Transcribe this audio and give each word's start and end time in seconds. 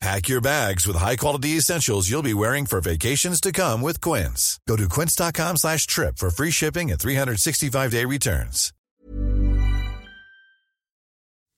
Pack 0.00 0.30
your 0.30 0.40
bags 0.40 0.86
with 0.86 0.96
high-quality 0.96 1.58
essentials 1.58 2.08
you'll 2.08 2.22
be 2.22 2.32
wearing 2.32 2.64
for 2.64 2.80
vacations 2.80 3.38
to 3.38 3.52
come 3.52 3.82
with 3.82 4.00
Quince. 4.00 4.58
Go 4.66 4.74
to 4.76 4.88
quince.com 4.88 5.58
slash 5.58 5.86
trip 5.86 6.16
for 6.16 6.30
free 6.30 6.50
shipping 6.50 6.90
and 6.90 6.98
365-day 6.98 8.06
returns. 8.06 8.72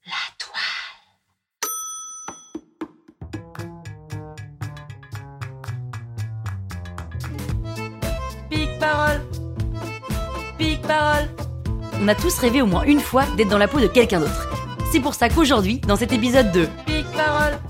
La 0.05 0.15
toile. 0.41 0.59
Pic 8.51 8.69
parole 8.81 9.21
Pic 10.59 10.83
parole 10.83 11.29
On 12.01 12.09
a 12.09 12.15
tous 12.17 12.37
rêvé 12.39 12.61
au 12.61 12.67
moins 12.67 12.83
une 12.83 12.99
fois 12.99 13.25
d'être 13.37 13.51
dans 13.51 13.59
la 13.59 13.69
peau 13.69 13.79
de 13.79 13.87
quelqu'un 13.87 14.19
d'autre. 14.19 14.49
C'est 14.91 14.99
pour 15.01 15.15
ça 15.15 15.29
qu'aujourd'hui, 15.29 15.79
dans 15.79 15.97
cet 15.97 16.13
épisode 16.13 16.51
de 16.51 16.69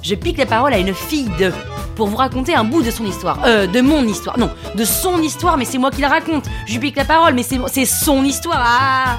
Je 0.02 0.14
pique 0.14 0.38
la 0.38 0.46
parole 0.46 0.74
à 0.74 0.78
une 0.78 0.94
fille 0.94 1.30
de 1.38 1.52
pour 1.96 2.08
vous 2.08 2.16
raconter 2.16 2.54
un 2.54 2.64
bout 2.64 2.82
de 2.82 2.90
son 2.90 3.04
histoire. 3.04 3.38
Euh, 3.44 3.66
de 3.66 3.80
mon 3.80 4.02
histoire. 4.04 4.38
Non, 4.38 4.50
de 4.74 4.84
son 4.84 5.20
histoire, 5.20 5.56
mais 5.56 5.64
c'est 5.64 5.78
moi 5.78 5.90
qui 5.90 6.00
la 6.00 6.08
raconte. 6.08 6.46
Je 6.66 6.78
pique 6.78 6.96
la 6.96 7.04
parole, 7.04 7.34
mais 7.34 7.42
c'est 7.42 7.58
c'est 7.68 7.84
son 7.84 8.24
histoire. 8.24 8.62
Ah 8.64 9.18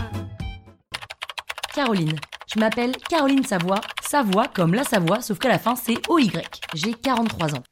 Caroline. 1.73 2.15
Je 2.53 2.59
m'appelle 2.59 2.91
Caroline 3.09 3.43
Savoie. 3.45 3.81
Savoie 4.07 4.47
comme 4.47 4.73
la 4.73 4.83
Savoie, 4.83 5.21
sauf 5.21 5.39
qu'à 5.39 5.49
la 5.49 5.59
fin 5.59 5.75
c'est 5.75 5.97
OY. 6.09 6.31
J'ai 6.73 6.93
43 6.93 7.55
ans. 7.55 7.63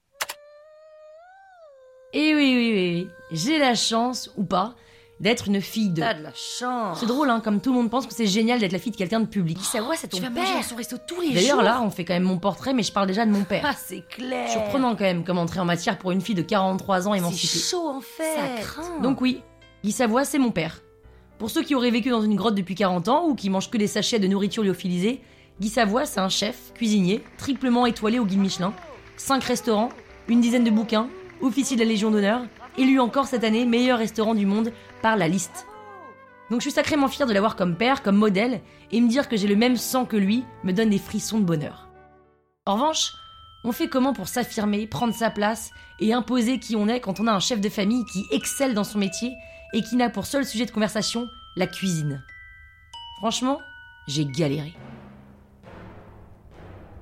Et 2.13 2.35
oui, 2.35 2.53
oui, 2.55 2.71
oui, 2.73 2.93
oui. 2.95 3.07
J'ai 3.31 3.57
la 3.57 3.75
chance, 3.75 4.29
ou 4.35 4.43
pas, 4.43 4.73
d'être 5.21 5.47
une 5.47 5.61
fille 5.61 5.89
de. 5.89 6.01
T'as 6.01 6.15
de 6.15 6.23
la 6.23 6.33
chance. 6.33 6.99
C'est 6.99 7.05
drôle, 7.05 7.29
hein, 7.29 7.39
comme 7.39 7.61
tout 7.61 7.71
le 7.71 7.77
monde 7.77 7.89
pense 7.89 8.05
que 8.07 8.13
c'est 8.13 8.25
génial 8.27 8.59
d'être 8.59 8.71
la 8.73 8.79
fille 8.79 8.91
de 8.91 8.97
quelqu'un 8.97 9.19
de 9.21 9.27
public. 9.27 9.57
Ça 9.61 9.81
voit, 9.81 9.95
c'est 9.95 10.07
ton 10.07 10.17
Tu 10.17 10.23
vas 10.23 10.29
père. 10.31 10.43
manger 10.43 10.55
dans 10.55 10.63
son 10.63 10.75
resto 10.75 10.97
tous 11.07 11.21
les 11.21 11.27
jours. 11.27 11.35
D'ailleurs, 11.35 11.61
là, 11.61 11.81
on 11.81 11.89
fait 11.91 12.03
quand 12.03 12.13
même 12.15 12.23
mon 12.23 12.39
portrait, 12.39 12.73
mais 12.73 12.83
je 12.83 12.91
parle 12.91 13.07
déjà 13.07 13.25
de 13.25 13.31
mon 13.31 13.43
père. 13.43 13.63
Ah, 13.65 13.73
c'est 13.77 14.05
clair. 14.09 14.49
Surprenant 14.49 14.91
quand 14.95 15.03
même 15.05 15.23
comme 15.23 15.37
entrée 15.37 15.59
en 15.59 15.65
matière 15.65 15.97
pour 15.97 16.11
une 16.11 16.21
fille 16.21 16.35
de 16.35 16.41
43 16.41 17.07
ans 17.07 17.11
C'est 17.13 17.19
émancipée. 17.19 17.59
chaud 17.59 17.87
en 17.87 18.01
fait. 18.01 18.35
Ça 18.35 18.61
craint. 18.61 18.99
Donc 19.01 19.21
oui, 19.21 19.41
Guy 19.83 19.91
Savoie, 19.91 20.25
c'est 20.25 20.39
mon 20.39 20.51
père. 20.51 20.81
Pour 21.37 21.49
ceux 21.49 21.63
qui 21.63 21.75
auraient 21.75 21.91
vécu 21.91 22.09
dans 22.09 22.21
une 22.21 22.35
grotte 22.35 22.55
depuis 22.55 22.75
40 22.75 23.07
ans 23.07 23.25
ou 23.27 23.35
qui 23.35 23.49
mangent 23.49 23.69
que 23.69 23.77
des 23.77 23.87
sachets 23.87 24.19
de 24.19 24.27
nourriture 24.27 24.63
lyophilisée, 24.63 25.21
Guy 25.59 25.69
Savoie, 25.69 26.05
c'est 26.05 26.19
un 26.19 26.29
chef, 26.29 26.73
cuisinier, 26.73 27.23
triplement 27.37 27.85
étoilé 27.85 28.17
au 28.19 28.25
guide 28.25 28.39
Michelin, 28.39 28.73
5 29.17 29.43
restaurants, 29.43 29.89
une 30.27 30.41
dizaine 30.41 30.63
de 30.63 30.71
bouquins, 30.71 31.07
officier 31.41 31.75
de 31.77 31.81
la 31.83 31.87
Légion 31.87 32.09
d'honneur, 32.11 32.41
élu 32.77 32.99
encore 32.99 33.27
cette 33.27 33.43
année 33.43 33.65
meilleur 33.65 33.99
restaurant 33.99 34.35
du 34.35 34.45
monde 34.45 34.71
par 35.01 35.17
la 35.17 35.27
liste. 35.27 35.67
Donc 36.49 36.59
je 36.59 36.65
suis 36.65 36.75
sacrément 36.75 37.07
fier 37.07 37.25
de 37.27 37.33
l'avoir 37.33 37.55
comme 37.55 37.77
père, 37.77 38.03
comme 38.03 38.17
modèle, 38.17 38.61
et 38.91 38.99
me 38.99 39.07
dire 39.07 39.29
que 39.29 39.37
j'ai 39.37 39.47
le 39.47 39.55
même 39.55 39.77
sang 39.77 40.05
que 40.05 40.17
lui 40.17 40.43
me 40.63 40.73
donne 40.73 40.89
des 40.89 40.99
frissons 40.99 41.39
de 41.39 41.45
bonheur. 41.45 41.87
En 42.65 42.73
revanche, 42.73 43.13
on 43.63 43.71
fait 43.71 43.87
comment 43.87 44.13
pour 44.13 44.27
s'affirmer, 44.27 44.87
prendre 44.87 45.13
sa 45.13 45.29
place 45.29 45.71
et 45.99 46.13
imposer 46.13 46.59
qui 46.59 46.75
on 46.75 46.87
est 46.87 46.99
quand 46.99 47.19
on 47.19 47.27
a 47.27 47.31
un 47.31 47.39
chef 47.39 47.61
de 47.61 47.69
famille 47.69 48.03
qui 48.11 48.25
excelle 48.31 48.73
dans 48.73 48.83
son 48.83 48.99
métier 48.99 49.31
et 49.73 49.81
qui 49.81 49.95
n'a 49.95 50.09
pour 50.09 50.25
seul 50.25 50.45
sujet 50.45 50.65
de 50.65 50.71
conversation 50.71 51.27
la 51.55 51.67
cuisine? 51.67 52.23
Franchement, 53.19 53.59
j'ai 54.07 54.25
galéré. 54.25 54.73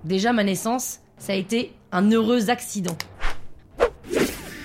Déjà, 0.03 0.31
ma 0.33 0.43
naissance, 0.43 0.99
ça 1.17 1.33
a 1.33 1.35
été 1.35 1.73
un 1.91 2.11
heureux 2.11 2.49
accident. 2.49 2.97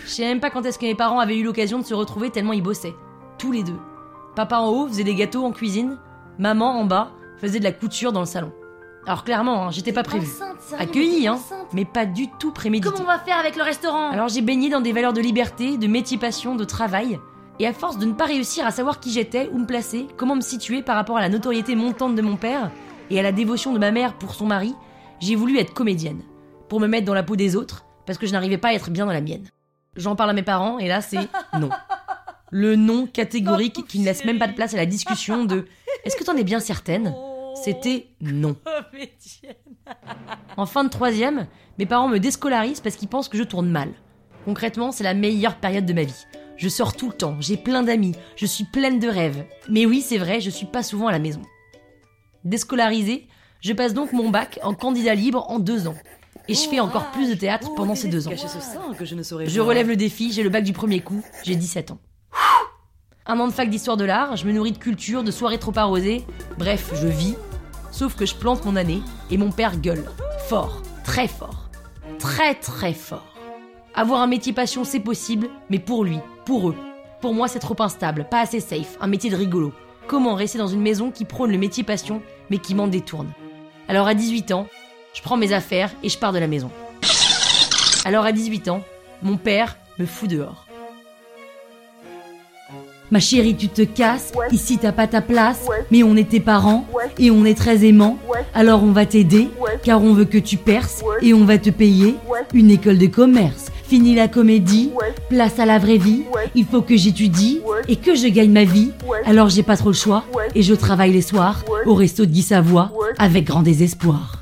Je 0.04 0.10
sais 0.10 0.24
même 0.24 0.40
pas 0.40 0.50
quand 0.50 0.64
est-ce 0.64 0.78
que 0.78 0.84
mes 0.84 0.94
parents 0.94 1.18
avaient 1.18 1.38
eu 1.38 1.44
l'occasion 1.44 1.78
de 1.78 1.84
se 1.84 1.94
retrouver 1.94 2.30
tellement 2.30 2.52
ils 2.52 2.62
bossaient. 2.62 2.94
Tous 3.38 3.52
les 3.52 3.62
deux. 3.62 3.78
Papa 4.36 4.58
en 4.58 4.68
haut 4.68 4.86
faisait 4.86 5.04
des 5.04 5.14
gâteaux 5.14 5.44
en 5.44 5.50
cuisine, 5.50 5.98
maman 6.38 6.78
en 6.78 6.84
bas 6.84 7.12
faisait 7.40 7.58
de 7.58 7.64
la 7.64 7.72
couture 7.72 8.12
dans 8.12 8.20
le 8.20 8.26
salon. 8.26 8.52
Alors 9.06 9.24
clairement, 9.24 9.66
hein, 9.66 9.70
j'étais 9.70 9.92
pas 9.92 10.02
prévue. 10.02 10.30
Accueillie, 10.78 11.26
hein, 11.26 11.38
mais 11.72 11.84
pas 11.84 12.06
du 12.06 12.28
tout 12.38 12.52
prémédité. 12.52 12.90
Comment 12.90 13.10
on 13.10 13.12
va 13.12 13.18
faire 13.18 13.38
avec 13.38 13.56
le 13.56 13.62
restaurant? 13.62 14.10
Alors 14.10 14.28
j'ai 14.28 14.40
baigné 14.40 14.68
dans 14.68 14.80
des 14.80 14.92
valeurs 14.92 15.12
de 15.12 15.20
liberté, 15.20 15.78
de 15.78 15.86
métier 15.86 16.18
passion, 16.18 16.54
de 16.54 16.64
travail. 16.64 17.18
Et 17.60 17.66
à 17.66 17.72
force 17.72 17.98
de 17.98 18.06
ne 18.06 18.12
pas 18.12 18.24
réussir 18.24 18.66
à 18.66 18.70
savoir 18.72 19.00
qui 19.00 19.10
j'étais, 19.10 19.48
où 19.52 19.58
me 19.58 19.66
placer, 19.66 20.08
comment 20.16 20.36
me 20.36 20.40
situer 20.40 20.82
par 20.82 20.96
rapport 20.96 21.16
à 21.16 21.20
la 21.20 21.28
notoriété 21.28 21.76
montante 21.76 22.14
de 22.14 22.22
mon 22.22 22.36
père 22.36 22.70
et 23.10 23.20
à 23.20 23.22
la 23.22 23.32
dévotion 23.32 23.72
de 23.72 23.78
ma 23.78 23.90
mère 23.90 24.14
pour 24.14 24.34
son 24.34 24.46
mari, 24.46 24.74
j'ai 25.20 25.36
voulu 25.36 25.58
être 25.58 25.72
comédienne. 25.72 26.22
Pour 26.68 26.80
me 26.80 26.88
mettre 26.88 27.06
dans 27.06 27.14
la 27.14 27.22
peau 27.22 27.36
des 27.36 27.56
autres, 27.56 27.84
parce 28.06 28.18
que 28.18 28.26
je 28.26 28.32
n'arrivais 28.32 28.58
pas 28.58 28.68
à 28.68 28.72
être 28.72 28.90
bien 28.90 29.06
dans 29.06 29.12
la 29.12 29.20
mienne. 29.20 29.48
J'en 29.96 30.16
parle 30.16 30.30
à 30.30 30.34
mes 30.34 30.42
parents 30.42 30.78
et 30.78 30.88
là 30.88 31.00
c'est 31.00 31.28
non. 31.58 31.70
Le 32.50 32.76
non 32.76 33.06
catégorique 33.06 33.86
qui 33.86 33.98
ne 33.98 34.04
laisse 34.04 34.24
même 34.24 34.38
pas 34.38 34.46
de 34.46 34.54
place 34.54 34.74
à 34.74 34.76
la 34.76 34.86
discussion 34.86 35.44
de 35.44 35.66
Est-ce 36.04 36.16
que 36.16 36.24
t'en 36.24 36.36
es 36.36 36.44
bien 36.44 36.60
certaine? 36.60 37.14
C'était 37.54 38.08
non. 38.20 38.56
En 40.56 40.66
fin 40.66 40.84
de 40.84 40.88
troisième, 40.88 41.46
mes 41.78 41.86
parents 41.86 42.08
me 42.08 42.18
déscolarisent 42.18 42.80
parce 42.80 42.96
qu'ils 42.96 43.08
pensent 43.08 43.28
que 43.28 43.38
je 43.38 43.42
tourne 43.42 43.68
mal. 43.68 43.90
Concrètement, 44.44 44.92
c'est 44.92 45.04
la 45.04 45.14
meilleure 45.14 45.56
période 45.56 45.86
de 45.86 45.92
ma 45.92 46.04
vie. 46.04 46.26
Je 46.56 46.68
sors 46.68 46.94
tout 46.94 47.08
le 47.08 47.14
temps, 47.14 47.36
j'ai 47.40 47.56
plein 47.56 47.82
d'amis, 47.82 48.14
je 48.36 48.46
suis 48.46 48.64
pleine 48.64 49.00
de 49.00 49.08
rêves. 49.08 49.44
Mais 49.68 49.86
oui, 49.86 50.00
c'est 50.00 50.18
vrai, 50.18 50.40
je 50.40 50.50
suis 50.50 50.66
pas 50.66 50.82
souvent 50.82 51.08
à 51.08 51.12
la 51.12 51.18
maison. 51.18 51.42
Déscolarisée, 52.44 53.26
je 53.60 53.72
passe 53.72 53.94
donc 53.94 54.12
mon 54.12 54.30
bac 54.30 54.60
en 54.62 54.74
candidat 54.74 55.14
libre 55.14 55.50
en 55.50 55.58
deux 55.58 55.88
ans. 55.88 55.96
Et 56.48 56.54
je 56.54 56.68
fais 56.68 56.80
encore 56.80 57.10
plus 57.10 57.30
de 57.30 57.34
théâtre 57.34 57.74
pendant 57.74 57.94
ces 57.94 58.08
deux 58.08 58.28
ans. 58.28 58.32
Je 58.34 59.60
relève 59.60 59.88
le 59.88 59.96
défi, 59.96 60.32
j'ai 60.32 60.42
le 60.42 60.50
bac 60.50 60.64
du 60.64 60.72
premier 60.72 61.00
coup, 61.00 61.22
j'ai 61.42 61.56
17 61.56 61.92
ans. 61.92 61.98
Un 63.26 63.40
an 63.40 63.48
de 63.48 63.52
fac 63.52 63.70
d'histoire 63.70 63.96
de 63.96 64.04
l'art, 64.04 64.36
je 64.36 64.46
me 64.46 64.52
nourris 64.52 64.72
de 64.72 64.78
culture, 64.78 65.24
de 65.24 65.30
soirées 65.30 65.58
trop 65.58 65.72
arrosées. 65.76 66.26
Bref, 66.58 66.90
je 66.94 67.08
vis. 67.08 67.36
Sauf 67.90 68.16
que 68.16 68.26
je 68.26 68.34
plante 68.34 68.66
mon 68.66 68.76
année 68.76 69.00
et 69.30 69.38
mon 69.38 69.50
père 69.50 69.78
gueule. 69.78 70.04
Fort, 70.48 70.82
très 71.04 71.28
fort. 71.28 71.70
Très 72.18 72.54
très 72.54 72.92
fort. 72.92 73.34
Avoir 73.94 74.20
un 74.20 74.26
métier 74.26 74.52
passion, 74.52 74.84
c'est 74.84 75.00
possible, 75.00 75.48
mais 75.70 75.78
pour 75.78 76.04
lui, 76.04 76.18
pour 76.44 76.68
eux. 76.68 76.76
Pour 77.22 77.32
moi, 77.32 77.48
c'est 77.48 77.60
trop 77.60 77.80
instable, 77.80 78.26
pas 78.28 78.40
assez 78.40 78.60
safe, 78.60 78.98
un 79.00 79.06
métier 79.06 79.30
de 79.30 79.36
rigolo. 79.36 79.72
Comment 80.06 80.34
rester 80.34 80.58
dans 80.58 80.66
une 80.66 80.82
maison 80.82 81.10
qui 81.10 81.24
prône 81.24 81.50
le 81.50 81.56
métier 81.56 81.84
passion, 81.84 82.20
mais 82.50 82.58
qui 82.58 82.74
m'en 82.74 82.88
détourne? 82.88 83.32
Alors 83.88 84.06
à 84.06 84.14
18 84.14 84.52
ans, 84.52 84.66
je 85.14 85.22
prends 85.22 85.36
mes 85.36 85.52
affaires 85.52 85.90
et 86.02 86.08
je 86.08 86.18
pars 86.18 86.32
de 86.32 86.38
la 86.38 86.48
maison. 86.48 86.70
Alors 88.04 88.24
à 88.24 88.32
18 88.32 88.68
ans, 88.68 88.82
mon 89.22 89.36
père 89.36 89.78
me 89.98 90.04
fout 90.04 90.28
dehors. 90.28 90.66
Ma 93.10 93.20
chérie, 93.20 93.54
tu 93.54 93.68
te 93.68 93.82
casses, 93.82 94.32
ici 94.50 94.78
t'as 94.78 94.90
pas 94.90 95.06
ta 95.06 95.20
place, 95.20 95.66
mais 95.90 96.02
on 96.02 96.16
est 96.16 96.30
tes 96.30 96.40
parents, 96.40 96.86
et 97.18 97.30
on 97.30 97.44
est 97.44 97.56
très 97.56 97.84
aimants, 97.84 98.18
alors 98.54 98.82
on 98.82 98.90
va 98.90 99.06
t'aider, 99.06 99.48
car 99.84 100.02
on 100.02 100.14
veut 100.14 100.24
que 100.24 100.38
tu 100.38 100.56
perces, 100.56 101.04
et 101.20 101.32
on 101.32 101.44
va 101.44 101.58
te 101.58 101.70
payer 101.70 102.16
une 102.54 102.70
école 102.70 102.98
de 102.98 103.06
commerce. 103.06 103.66
Fini 103.86 104.14
la 104.14 104.26
comédie, 104.26 104.90
place 105.28 105.58
à 105.58 105.66
la 105.66 105.78
vraie 105.78 105.98
vie, 105.98 106.24
il 106.54 106.64
faut 106.64 106.82
que 106.82 106.96
j'étudie, 106.96 107.60
et 107.88 107.96
que 107.96 108.16
je 108.16 108.26
gagne 108.26 108.50
ma 108.50 108.64
vie, 108.64 108.90
alors 109.26 109.50
j'ai 109.50 109.62
pas 109.62 109.76
trop 109.76 109.90
le 109.90 109.94
choix, 109.94 110.24
et 110.54 110.62
je 110.62 110.74
travaille 110.74 111.12
les 111.12 111.22
soirs, 111.22 111.62
au 111.86 111.94
resto 111.94 112.24
de 112.24 112.30
Guy 112.32 112.42
Savoie, 112.42 112.90
avec 113.18 113.44
grand 113.44 113.62
désespoir. 113.62 114.33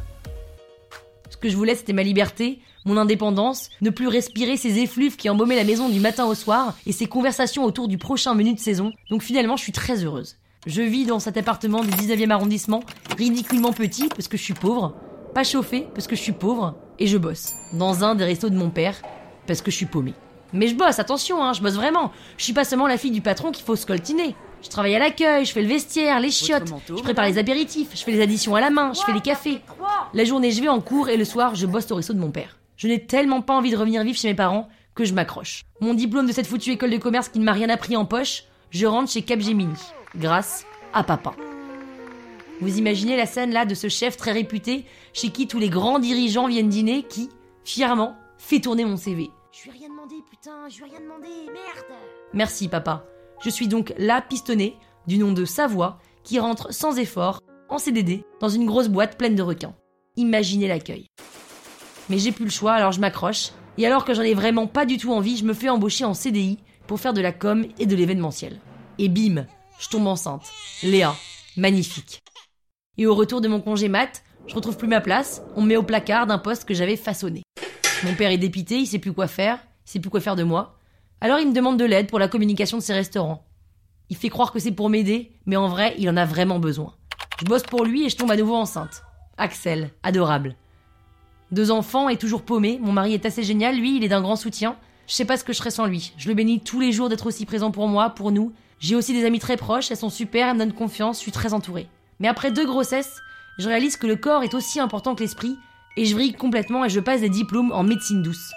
Que 1.43 1.49
je 1.49 1.57
voulais, 1.57 1.75
c'était 1.75 1.93
ma 1.93 2.05
liberté, 2.05 2.61
mon 2.85 2.97
indépendance, 2.97 3.69
ne 3.81 3.91
plus 3.91 4.07
respirer 4.07 4.57
ces 4.57 4.79
effluves 4.79 5.17
qui 5.17 5.29
embaumaient 5.29 5.57
la 5.57 5.65
maison 5.65 5.89
du 5.89 5.99
matin 5.99 6.25
au 6.27 6.37
soir 6.37 6.77
et 6.87 6.93
ces 6.93 7.07
conversations 7.07 7.65
autour 7.65 7.89
du 7.89 7.99
prochain 7.99 8.35
menu 8.35 8.55
de 8.55 8.61
saison. 8.61 8.93
Donc 9.11 9.23
finalement, 9.23 9.57
je 9.57 9.65
suis 9.65 9.73
très 9.73 10.05
heureuse. 10.05 10.37
Je 10.67 10.83
vis 10.83 11.05
dans 11.05 11.19
cet 11.19 11.37
appartement 11.37 11.83
du 11.83 11.91
19e 11.91 12.31
arrondissement, 12.31 12.85
ridiculement 13.19 13.73
petit 13.73 14.09
parce 14.09 14.29
que 14.29 14.37
je 14.37 14.43
suis 14.45 14.55
pauvre, 14.55 14.95
pas 15.35 15.43
chauffé 15.43 15.89
parce 15.95 16.07
que 16.07 16.15
je 16.15 16.21
suis 16.21 16.31
pauvre, 16.31 16.77
et 17.01 17.09
je 17.09 17.19
bosse 17.19 17.55
dans 17.73 18.05
un 18.05 18.15
des 18.15 18.23
restos 18.23 18.49
de 18.49 18.57
mon 18.57 18.71
père 18.71 18.95
parce 19.49 19.63
que 19.63 19.73
je 19.73 19.77
suis 19.77 19.87
paumée. 19.87 20.15
Mais 20.53 20.69
je 20.69 20.77
bosse, 20.77 21.01
attention, 21.01 21.43
hein, 21.43 21.55
je 21.55 21.61
bosse 21.61 21.75
vraiment. 21.75 22.13
Je 22.39 22.45
suis 22.45 22.53
pas 22.53 22.65
seulement 22.65 22.87
la 22.87 22.99
fille 22.99 23.11
du 23.11 23.21
patron 23.21 23.51
qu'il 23.51 23.65
faut 23.65 23.75
scoltiner. 23.75 24.37
Je 24.63 24.69
travaille 24.69 24.95
à 24.95 24.99
l'accueil, 24.99 25.45
je 25.45 25.53
fais 25.53 25.63
le 25.63 25.69
vestiaire, 25.69 26.21
les 26.21 26.31
chiottes, 26.31 26.73
je 26.89 27.03
prépare 27.03 27.27
les 27.27 27.39
apéritifs, 27.39 27.89
je 27.95 28.03
fais 28.03 28.13
les 28.13 28.23
additions 28.23 28.55
à 28.55 28.61
la 28.61 28.71
main, 28.71 28.93
je 28.93 29.01
fais 29.01 29.13
les 29.13 29.21
cafés. 29.21 29.61
La 30.15 30.25
journée, 30.25 30.53
je 30.53 30.63
vais 30.63 30.69
en 30.69 30.81
cours 30.81 31.09
et 31.09 31.17
le 31.17 31.25
soir, 31.25 31.55
je 31.55 31.67
bosse 31.67 31.91
au 31.91 31.97
resto 31.97 32.13
de 32.13 32.21
mon 32.21 32.31
père. 32.31 32.59
Je 32.77 32.89
n'ai 32.89 33.05
tellement 33.05 33.43
pas 33.43 33.55
envie 33.55 33.71
de 33.71 33.77
revenir 33.77 34.03
vivre 34.05 34.19
chez 34.19 34.29
mes 34.29 34.35
parents 34.35 34.69
que 34.95 35.05
je 35.05 35.15
m'accroche. 35.15 35.65
Mon 35.81 35.95
diplôme 35.95 36.27
de 36.27 36.33
cette 36.33 36.47
foutue 36.47 36.71
école 36.71 36.91
de 36.91 36.97
commerce 36.99 37.29
qui 37.29 37.39
ne 37.39 37.45
m'a 37.45 37.53
rien 37.53 37.69
appris 37.69 37.97
en 37.97 38.05
poche, 38.05 38.45
je 38.71 38.87
rentre 38.87 39.11
chez 39.11 39.23
Capgemini, 39.23 39.75
grâce 40.17 40.65
à 40.93 41.03
papa. 41.03 41.33
Vous 42.61 42.79
imaginez 42.79 43.17
la 43.17 43.27
scène 43.27 43.53
là 43.53 43.65
de 43.65 43.75
ce 43.75 43.89
chef 43.89 44.17
très 44.17 44.33
réputé 44.33 44.85
chez 45.13 45.31
qui 45.31 45.49
tous 45.49 45.59
les 45.59 45.71
grands 45.71 45.99
dirigeants 45.99 46.47
viennent 46.47 46.69
dîner 46.69 47.03
qui, 47.03 47.29
fièrement, 47.65 48.17
fait 48.39 48.61
tourner 48.61 48.85
mon 48.85 48.97
CV. 48.97 49.31
Je 49.51 49.65
lui 49.65 49.71
ai 49.71 49.81
rien 49.81 49.89
demandé, 49.89 50.15
putain, 50.31 50.69
je 50.69 50.79
lui 50.79 50.85
ai 50.85 50.91
rien 50.91 51.01
demandé, 51.01 51.29
merde 51.47 51.99
Merci 52.33 52.69
papa. 52.69 53.05
Je 53.45 53.51
suis 53.51 53.67
donc 53.67 53.93
la 53.99 54.23
pistonnée 54.23 54.77
du 55.09 55.19
nom 55.19 55.33
de 55.33 55.45
Savoie 55.45 55.99
qui 56.23 56.39
rentre 56.39 56.73
sans 56.73 56.97
effort, 56.99 57.41
en 57.69 57.79
CDD, 57.79 58.25
dans 58.41 58.49
une 58.49 58.67
grosse 58.67 58.89
boîte 58.89 59.19
pleine 59.19 59.35
de 59.35 59.43
requins. 59.43 59.75
Imaginez 60.17 60.69
l'accueil. 60.69 61.07
Mais 62.09 62.19
j'ai 62.19 62.31
plus 62.31 62.45
le 62.45 62.51
choix, 62.51 62.73
alors 62.73 62.93
je 62.93 63.01
m'accroche. 63.01 63.51
Et 63.79 63.87
alors 63.87 64.05
que 64.05 64.15
j'en 64.15 64.23
ai 64.23 64.35
vraiment 64.35 64.69
pas 64.69 64.87
du 64.87 64.97
tout 64.97 65.13
envie, 65.13 65.37
je 65.37 65.45
me 65.45 65.55
fais 65.55 65.69
embaucher 65.69 66.05
en 66.05 66.15
CDI 66.15 66.59
pour 66.87 67.01
faire 67.01 67.15
de 67.15 67.21
la 67.21 67.33
com 67.33 67.65
et 67.79 67.87
de 67.87 67.97
l'événementiel. 67.97 68.61
Et 68.99 69.09
bim, 69.09 69.47
je 69.81 69.89
tombe 69.89 70.07
enceinte. 70.07 70.49
Léa, 70.85 71.17
magnifique. 71.57 72.21
Et 72.97 73.07
au 73.07 73.15
retour 73.15 73.41
de 73.41 73.49
mon 73.49 73.61
congé 73.61 73.89
mat, 73.89 74.23
je 74.47 74.55
retrouve 74.55 74.77
plus 74.77 74.89
ma 74.89 75.01
place, 75.01 75.43
on 75.57 75.63
me 75.63 75.69
met 75.69 75.77
au 75.77 75.83
placard 75.83 76.27
d'un 76.27 76.39
poste 76.39 76.65
que 76.65 76.75
j'avais 76.75 76.97
façonné. 76.97 77.43
Mon 78.05 78.15
père 78.15 78.31
est 78.31 78.39
dépité, 78.39 78.77
il 78.79 78.87
sait 78.87 78.99
plus 78.99 79.13
quoi 79.13 79.27
faire, 79.27 79.59
il 79.87 79.91
sait 79.91 80.01
plus 80.01 80.11
quoi 80.11 80.21
faire 80.21 80.37
de 80.37 80.45
moi. 80.45 80.79
Alors 81.23 81.39
il 81.39 81.47
me 81.47 81.55
demande 81.55 81.79
de 81.79 81.85
l'aide 81.85 82.09
pour 82.09 82.19
la 82.19 82.27
communication 82.27 82.79
de 82.79 82.83
ses 82.83 82.95
restaurants. 82.95 83.45
Il 84.11 84.17
fait 84.17 84.29
croire 84.29 84.51
que 84.51 84.59
c'est 84.59 84.73
pour 84.73 84.91
m'aider, 84.91 85.31
mais 85.47 85.55
en 85.55 85.69
vrai, 85.69 85.95
il 85.97 86.11
en 86.11 86.17
a 86.17 86.25
vraiment 86.25 86.59
besoin. 86.59 86.95
Je 87.39 87.45
bosse 87.45 87.63
pour 87.63 87.85
lui 87.85 88.05
et 88.05 88.09
je 88.09 88.17
tombe 88.17 88.33
à 88.33 88.37
nouveau 88.37 88.57
enceinte. 88.57 89.05
Axel, 89.39 89.93
adorable. 90.03 90.57
Deux 91.53 91.71
enfants 91.71 92.09
et 92.09 92.17
toujours 92.17 92.43
paumé, 92.43 92.81
mon 92.83 92.91
mari 92.91 93.15
est 93.15 93.25
assez 93.25 93.45
génial, 93.45 93.77
lui, 93.77 93.97
il 93.97 94.03
est 94.03 94.09
d'un 94.09 94.21
grand 94.21 94.35
soutien. 94.35 94.75
Je 95.07 95.15
sais 95.15 95.25
pas 95.25 95.37
ce 95.37 95.45
que 95.45 95.53
je 95.53 95.59
ferais 95.59 95.71
sans 95.71 95.87
lui. 95.87 96.13
Je 96.17 96.27
le 96.27 96.35
bénis 96.35 96.59
tous 96.59 96.81
les 96.81 96.91
jours 96.91 97.09
d'être 97.09 97.27
aussi 97.27 97.47
présent 97.47 97.71
pour 97.71 97.87
moi, 97.87 98.11
pour 98.11 98.33
nous. 98.33 98.53
J'ai 98.81 98.97
aussi 98.97 99.13
des 99.13 99.25
amis 99.25 99.39
très 99.39 99.57
proches, 99.57 99.93
elles 99.93 99.97
sont 99.97 100.11
super, 100.11 100.49
elles 100.49 100.55
me 100.55 100.59
donnent 100.59 100.73
confiance, 100.73 101.19
je 101.19 101.23
suis 101.23 101.31
très 101.31 101.55
entourée. 101.55 101.87
Mais 102.19 102.27
après 102.27 102.51
deux 102.51 102.67
grossesses, 102.67 103.21
je 103.59 103.69
réalise 103.69 103.97
que 103.97 104.09
le 104.09 104.17
corps 104.17 104.43
est 104.43 104.55
aussi 104.55 104.81
important 104.81 105.15
que 105.15 105.23
l'esprit, 105.23 105.57
et 105.97 106.05
je 106.05 106.15
vrille 106.17 106.33
complètement 106.33 106.85
et 106.85 106.89
je 106.89 106.99
passe 106.99 107.21
des 107.21 107.31
diplômes 107.31 107.71
en 107.71 107.85
médecine 107.85 108.25
douce. 108.25 108.51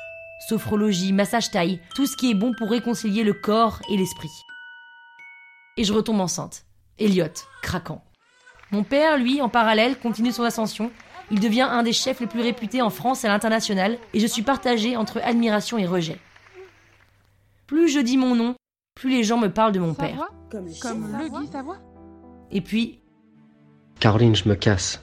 Sophrologie, 0.47 1.11
massage 1.11 1.49
taille, 1.49 1.79
tout 1.95 2.05
ce 2.05 2.15
qui 2.15 2.29
est 2.29 2.35
bon 2.35 2.53
pour 2.53 2.69
réconcilier 2.69 3.23
le 3.23 3.33
corps 3.33 3.81
et 3.89 3.97
l'esprit. 3.97 4.29
Et 5.77 5.83
je 5.83 5.91
retombe 5.91 6.21
enceinte. 6.21 6.65
Elliot, 6.99 7.33
craquant. 7.63 8.03
Mon 8.71 8.83
père, 8.83 9.17
lui, 9.17 9.41
en 9.41 9.49
parallèle, 9.49 9.97
continue 9.97 10.31
son 10.31 10.43
ascension. 10.43 10.91
Il 11.31 11.39
devient 11.39 11.63
un 11.63 11.81
des 11.81 11.93
chefs 11.93 12.19
les 12.19 12.27
plus 12.27 12.41
réputés 12.41 12.83
en 12.83 12.91
France 12.91 13.23
et 13.23 13.27
à 13.27 13.31
l'international, 13.31 13.97
et 14.13 14.19
je 14.19 14.27
suis 14.27 14.43
partagée 14.43 14.95
entre 14.95 15.19
admiration 15.23 15.79
et 15.79 15.87
rejet. 15.87 16.19
Plus 17.65 17.89
je 17.89 17.99
dis 17.99 18.17
mon 18.17 18.35
nom, 18.35 18.55
plus 18.93 19.09
les 19.09 19.23
gens 19.23 19.39
me 19.39 19.51
parlent 19.51 19.71
de 19.71 19.79
mon 19.79 19.95
père. 19.95 20.11
Savoie 20.11 20.29
Comme 20.79 21.17
le 21.17 21.41
dit 21.41 21.51
Savoie 21.51 21.77
Et 22.51 22.61
puis, 22.61 22.99
Caroline, 23.99 24.35
je 24.35 24.47
me 24.47 24.55
casse. 24.55 25.01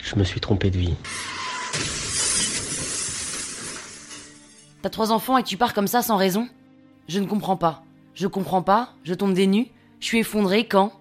Je 0.00 0.16
me 0.16 0.24
suis 0.24 0.40
trompé 0.40 0.70
de 0.70 0.78
vie. 0.78 0.96
T'as 4.82 4.90
trois 4.90 5.12
enfants 5.12 5.38
et 5.38 5.42
tu 5.42 5.56
pars 5.56 5.74
comme 5.74 5.86
ça 5.86 6.02
sans 6.02 6.16
raison? 6.16 6.48
Je 7.08 7.20
ne 7.20 7.26
comprends 7.26 7.56
pas. 7.56 7.82
Je 8.14 8.26
comprends 8.26 8.62
pas, 8.62 8.90
je 9.04 9.14
tombe 9.14 9.34
des 9.34 9.46
nues, 9.46 9.68
je 10.00 10.06
suis 10.06 10.18
effondrée 10.18 10.66
quand? 10.66 10.92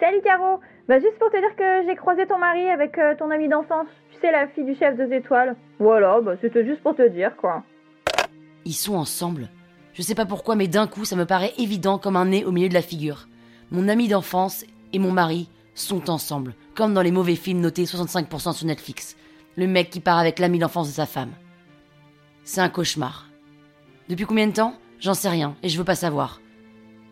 Salut 0.00 0.20
Caro 0.22 0.60
Bah 0.88 0.98
juste 1.00 1.18
pour 1.18 1.30
te 1.30 1.38
dire 1.38 1.56
que 1.56 1.88
j'ai 1.88 1.96
croisé 1.96 2.26
ton 2.26 2.38
mari 2.38 2.68
avec 2.68 2.98
euh, 2.98 3.14
ton 3.18 3.30
ami 3.30 3.48
d'enfance. 3.48 3.86
Tu 4.12 4.20
sais, 4.20 4.32
la 4.32 4.48
fille 4.48 4.64
du 4.64 4.74
chef 4.74 4.96
deux 4.96 5.12
étoiles. 5.12 5.56
Voilà, 5.78 6.20
bah 6.20 6.34
c'était 6.40 6.64
juste 6.64 6.82
pour 6.82 6.94
te 6.94 7.08
dire 7.08 7.34
quoi. 7.36 7.62
Ils 8.64 8.74
sont 8.74 8.94
ensemble. 8.94 9.48
Je 9.94 10.02
sais 10.02 10.14
pas 10.14 10.26
pourquoi, 10.26 10.56
mais 10.56 10.68
d'un 10.68 10.86
coup, 10.86 11.04
ça 11.04 11.16
me 11.16 11.26
paraît 11.26 11.52
évident 11.58 11.98
comme 11.98 12.16
un 12.16 12.26
nez 12.26 12.44
au 12.44 12.52
milieu 12.52 12.68
de 12.68 12.74
la 12.74 12.82
figure. 12.82 13.28
Mon 13.70 13.88
ami 13.88 14.08
d'enfance 14.08 14.64
et 14.92 14.98
mon 14.98 15.10
mari 15.10 15.48
sont 15.74 16.10
ensemble, 16.10 16.54
comme 16.74 16.94
dans 16.94 17.02
les 17.02 17.10
mauvais 17.10 17.36
films 17.36 17.60
notés 17.60 17.84
65% 17.84 18.52
sur 18.52 18.66
Netflix. 18.66 19.16
Le 19.56 19.66
mec 19.66 19.90
qui 19.90 20.00
part 20.00 20.18
avec 20.18 20.38
l'ami 20.38 20.58
d'enfance 20.58 20.88
de 20.88 20.94
sa 20.94 21.06
femme. 21.06 21.32
C'est 22.44 22.60
un 22.60 22.68
cauchemar. 22.68 23.28
Depuis 24.08 24.26
combien 24.26 24.48
de 24.48 24.52
temps? 24.52 24.74
J'en 24.98 25.14
sais 25.14 25.28
rien, 25.28 25.56
et 25.62 25.68
je 25.68 25.78
veux 25.78 25.84
pas 25.84 25.94
savoir. 25.94 26.40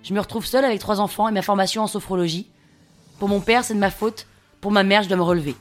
Je 0.02 0.12
me 0.12 0.20
retrouve 0.20 0.44
seule 0.44 0.64
avec 0.64 0.80
trois 0.80 1.00
enfants 1.00 1.28
et 1.28 1.32
ma 1.32 1.42
formation 1.42 1.82
en 1.82 1.86
sophrologie. 1.86 2.50
Pour 3.18 3.28
mon 3.28 3.40
père, 3.40 3.64
c'est 3.64 3.74
de 3.74 3.78
ma 3.78 3.90
faute. 3.90 4.26
Pour 4.60 4.72
ma 4.72 4.82
mère, 4.82 5.02
je 5.02 5.08
dois 5.08 5.16
me 5.16 5.22
relever. 5.22 5.54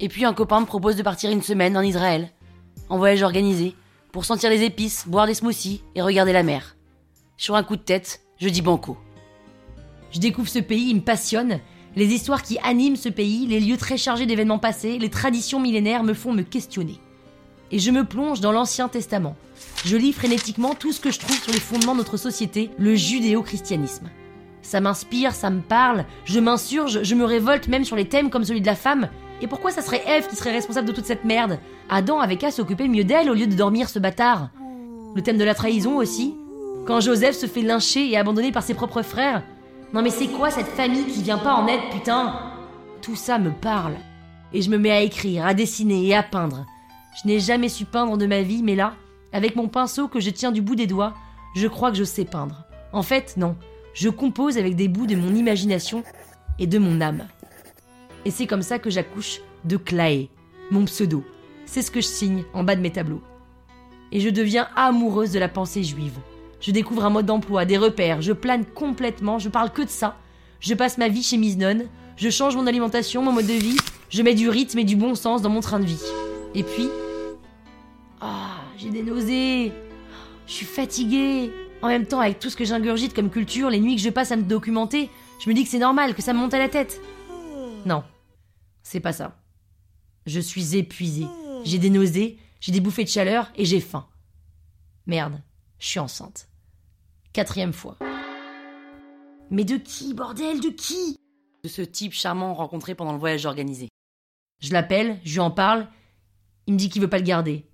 Et 0.00 0.08
puis 0.08 0.24
un 0.24 0.32
copain 0.32 0.60
me 0.60 0.66
propose 0.66 0.96
de 0.96 1.02
partir 1.02 1.30
une 1.30 1.42
semaine 1.42 1.76
en 1.76 1.82
Israël, 1.82 2.30
en 2.88 2.98
voyage 2.98 3.22
organisé, 3.22 3.74
pour 4.12 4.24
sentir 4.24 4.50
les 4.50 4.62
épices, 4.62 5.08
boire 5.08 5.26
des 5.26 5.34
smoothies 5.34 5.82
et 5.94 6.02
regarder 6.02 6.32
la 6.32 6.42
mer. 6.42 6.76
Sur 7.36 7.56
un 7.56 7.64
coup 7.64 7.76
de 7.76 7.82
tête, 7.82 8.20
je 8.38 8.48
dis 8.48 8.62
banco. 8.62 8.96
Je 10.12 10.20
découvre 10.20 10.48
ce 10.48 10.60
pays, 10.60 10.90
il 10.90 10.96
me 10.96 11.00
passionne. 11.00 11.60
Les 11.96 12.06
histoires 12.06 12.42
qui 12.42 12.58
animent 12.62 12.96
ce 12.96 13.08
pays, 13.08 13.46
les 13.46 13.60
lieux 13.60 13.76
très 13.76 13.96
chargés 13.96 14.26
d'événements 14.26 14.58
passés, 14.58 14.98
les 14.98 15.10
traditions 15.10 15.60
millénaires 15.60 16.04
me 16.04 16.14
font 16.14 16.32
me 16.32 16.42
questionner. 16.42 17.00
Et 17.74 17.80
je 17.80 17.90
me 17.90 18.04
plonge 18.04 18.40
dans 18.40 18.52
l'Ancien 18.52 18.86
Testament. 18.86 19.34
Je 19.84 19.96
lis 19.96 20.12
frénétiquement 20.12 20.74
tout 20.74 20.92
ce 20.92 21.00
que 21.00 21.10
je 21.10 21.18
trouve 21.18 21.42
sur 21.42 21.52
les 21.52 21.58
fondements 21.58 21.94
de 21.94 21.98
notre 21.98 22.16
société, 22.16 22.70
le 22.78 22.94
judéo-christianisme. 22.94 24.06
Ça 24.62 24.80
m'inspire, 24.80 25.34
ça 25.34 25.50
me 25.50 25.60
parle, 25.60 26.04
je 26.24 26.38
m'insurge, 26.38 27.02
je 27.02 27.14
me 27.16 27.24
révolte 27.24 27.66
même 27.66 27.84
sur 27.84 27.96
les 27.96 28.08
thèmes 28.08 28.30
comme 28.30 28.44
celui 28.44 28.60
de 28.60 28.66
la 28.66 28.76
femme. 28.76 29.08
Et 29.42 29.48
pourquoi 29.48 29.72
ça 29.72 29.82
serait 29.82 30.04
Ève 30.06 30.28
qui 30.28 30.36
serait 30.36 30.52
responsable 30.52 30.86
de 30.86 30.92
toute 30.92 31.04
cette 31.04 31.24
merde? 31.24 31.58
Adam 31.90 32.20
avait 32.20 32.36
qu'à 32.36 32.52
s'occuper 32.52 32.86
mieux 32.86 33.02
d'elle 33.02 33.28
au 33.28 33.34
lieu 33.34 33.48
de 33.48 33.56
dormir 33.56 33.88
ce 33.88 33.98
bâtard. 33.98 34.50
Le 35.16 35.22
thème 35.22 35.36
de 35.36 35.42
la 35.42 35.56
trahison 35.56 35.96
aussi. 35.96 36.36
Quand 36.86 37.00
Joseph 37.00 37.34
se 37.34 37.46
fait 37.46 37.62
lyncher 37.62 38.08
et 38.08 38.16
abandonner 38.16 38.52
par 38.52 38.62
ses 38.62 38.74
propres 38.74 39.02
frères. 39.02 39.42
Non 39.92 40.00
mais 40.00 40.10
c'est 40.10 40.28
quoi 40.28 40.52
cette 40.52 40.68
famille 40.68 41.06
qui 41.06 41.24
vient 41.24 41.38
pas 41.38 41.54
en 41.54 41.66
aide, 41.66 41.90
putain? 41.90 42.38
Tout 43.02 43.16
ça 43.16 43.40
me 43.40 43.50
parle. 43.50 43.96
Et 44.52 44.62
je 44.62 44.70
me 44.70 44.78
mets 44.78 44.92
à 44.92 45.00
écrire, 45.00 45.44
à 45.44 45.54
dessiner 45.54 46.06
et 46.06 46.14
à 46.14 46.22
peindre. 46.22 46.66
Je 47.14 47.28
n'ai 47.28 47.38
jamais 47.38 47.68
su 47.68 47.84
peindre 47.84 48.16
de 48.16 48.26
ma 48.26 48.42
vie, 48.42 48.62
mais 48.62 48.74
là, 48.74 48.94
avec 49.32 49.56
mon 49.56 49.68
pinceau 49.68 50.08
que 50.08 50.20
je 50.20 50.30
tiens 50.30 50.52
du 50.52 50.62
bout 50.62 50.74
des 50.74 50.86
doigts, 50.86 51.14
je 51.54 51.68
crois 51.68 51.90
que 51.90 51.96
je 51.96 52.04
sais 52.04 52.24
peindre. 52.24 52.64
En 52.92 53.02
fait, 53.02 53.36
non. 53.36 53.56
Je 53.92 54.08
compose 54.08 54.58
avec 54.58 54.74
des 54.74 54.88
bouts 54.88 55.06
de 55.06 55.14
mon 55.14 55.34
imagination 55.34 56.02
et 56.58 56.66
de 56.66 56.78
mon 56.78 57.00
âme. 57.00 57.26
Et 58.24 58.30
c'est 58.30 58.46
comme 58.46 58.62
ça 58.62 58.78
que 58.78 58.90
j'accouche 58.90 59.40
de 59.64 59.76
Claé, 59.76 60.30
mon 60.70 60.84
pseudo. 60.84 61.24
C'est 61.66 61.82
ce 61.82 61.90
que 61.90 62.00
je 62.00 62.06
signe 62.06 62.44
en 62.52 62.64
bas 62.64 62.74
de 62.74 62.80
mes 62.80 62.90
tableaux. 62.90 63.22
Et 64.10 64.20
je 64.20 64.30
deviens 64.30 64.68
amoureuse 64.74 65.30
de 65.30 65.38
la 65.38 65.48
pensée 65.48 65.84
juive. 65.84 66.18
Je 66.60 66.70
découvre 66.72 67.04
un 67.04 67.10
mode 67.10 67.26
d'emploi, 67.26 67.64
des 67.64 67.78
repères, 67.78 68.22
je 68.22 68.32
plane 68.32 68.64
complètement, 68.64 69.38
je 69.38 69.48
parle 69.48 69.70
que 69.70 69.82
de 69.82 69.88
ça. 69.88 70.16
Je 70.60 70.74
passe 70.74 70.98
ma 70.98 71.08
vie 71.08 71.22
chez 71.22 71.36
Miznon, 71.36 71.86
je 72.16 72.30
change 72.30 72.56
mon 72.56 72.66
alimentation, 72.66 73.22
mon 73.22 73.32
mode 73.32 73.46
de 73.46 73.52
vie, 73.52 73.76
je 74.08 74.22
mets 74.22 74.34
du 74.34 74.48
rythme 74.48 74.78
et 74.78 74.84
du 74.84 74.96
bon 74.96 75.14
sens 75.14 75.42
dans 75.42 75.50
mon 75.50 75.60
train 75.60 75.78
de 75.78 75.86
vie. 75.86 76.02
Et 76.54 76.62
puis... 76.62 76.88
Ah, 78.26 78.62
j'ai 78.78 78.88
des 78.88 79.02
nausées. 79.02 79.70
Je 80.46 80.52
suis 80.52 80.64
fatiguée. 80.64 81.52
En 81.82 81.88
même 81.88 82.06
temps, 82.06 82.20
avec 82.20 82.38
tout 82.38 82.48
ce 82.48 82.56
que 82.56 82.64
j'ingurgite 82.64 83.12
comme 83.12 83.28
culture, 83.28 83.68
les 83.68 83.80
nuits 83.80 83.96
que 83.96 84.00
je 84.00 84.08
passe 84.08 84.32
à 84.32 84.36
me 84.36 84.44
documenter, 84.44 85.10
je 85.40 85.50
me 85.50 85.54
dis 85.54 85.62
que 85.62 85.68
c'est 85.68 85.78
normal, 85.78 86.14
que 86.14 86.22
ça 86.22 86.32
me 86.32 86.38
monte 86.38 86.54
à 86.54 86.58
la 86.58 86.70
tête. 86.70 87.02
Non, 87.84 88.02
c'est 88.82 89.00
pas 89.00 89.12
ça. 89.12 89.36
Je 90.24 90.40
suis 90.40 90.74
épuisée. 90.74 91.26
J'ai 91.64 91.76
des 91.76 91.90
nausées, 91.90 92.38
j'ai 92.60 92.72
des 92.72 92.80
bouffées 92.80 93.04
de 93.04 93.10
chaleur 93.10 93.52
et 93.56 93.66
j'ai 93.66 93.80
faim. 93.80 94.06
Merde, 95.06 95.42
je 95.78 95.86
suis 95.86 96.00
enceinte. 96.00 96.48
Quatrième 97.34 97.74
fois. 97.74 97.98
Mais 99.50 99.64
de 99.64 99.76
qui, 99.76 100.14
bordel, 100.14 100.60
de 100.60 100.70
qui? 100.70 101.18
De 101.62 101.68
ce 101.68 101.82
type 101.82 102.14
charmant 102.14 102.54
rencontré 102.54 102.94
pendant 102.94 103.12
le 103.12 103.18
voyage 103.18 103.44
organisé. 103.44 103.88
Je 104.62 104.72
l'appelle, 104.72 105.20
je 105.24 105.34
lui 105.34 105.40
en 105.40 105.50
parle, 105.50 105.88
il 106.66 106.72
me 106.72 106.78
dit 106.78 106.88
qu'il 106.88 107.02
veut 107.02 107.10
pas 107.10 107.18
le 107.18 107.24
garder. 107.24 107.66